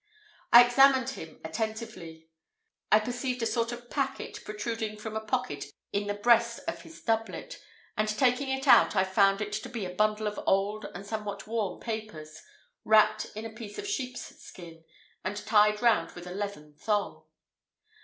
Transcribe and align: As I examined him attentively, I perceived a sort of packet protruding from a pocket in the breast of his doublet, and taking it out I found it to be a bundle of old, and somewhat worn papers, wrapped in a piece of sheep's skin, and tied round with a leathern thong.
As 0.51 0.63
I 0.63 0.65
examined 0.65 1.09
him 1.09 1.39
attentively, 1.45 2.31
I 2.91 2.99
perceived 2.99 3.43
a 3.43 3.45
sort 3.45 3.71
of 3.71 3.87
packet 3.91 4.39
protruding 4.43 4.97
from 4.97 5.15
a 5.15 5.23
pocket 5.23 5.65
in 5.93 6.07
the 6.07 6.15
breast 6.15 6.59
of 6.67 6.81
his 6.81 7.03
doublet, 7.03 7.61
and 7.95 8.07
taking 8.09 8.49
it 8.49 8.67
out 8.67 8.95
I 8.95 9.03
found 9.03 9.41
it 9.41 9.53
to 9.53 9.69
be 9.69 9.85
a 9.85 9.93
bundle 9.93 10.25
of 10.25 10.39
old, 10.47 10.85
and 10.95 11.05
somewhat 11.05 11.45
worn 11.45 11.79
papers, 11.79 12.41
wrapped 12.83 13.25
in 13.35 13.45
a 13.45 13.51
piece 13.53 13.77
of 13.77 13.87
sheep's 13.87 14.21
skin, 14.41 14.83
and 15.23 15.37
tied 15.37 15.83
round 15.83 16.13
with 16.15 16.25
a 16.25 16.33
leathern 16.33 16.73
thong. 16.73 17.25